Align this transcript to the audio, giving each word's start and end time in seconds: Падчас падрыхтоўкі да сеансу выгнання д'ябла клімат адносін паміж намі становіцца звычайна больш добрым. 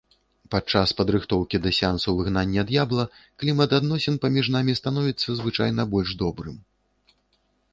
Падчас 0.53 0.93
падрыхтоўкі 1.01 1.59
да 1.65 1.73
сеансу 1.79 2.13
выгнання 2.21 2.63
д'ябла 2.71 3.05
клімат 3.43 3.75
адносін 3.79 4.15
паміж 4.25 4.45
намі 4.57 4.75
становіцца 4.81 5.29
звычайна 5.41 5.81
больш 5.93 6.09
добрым. 6.25 6.57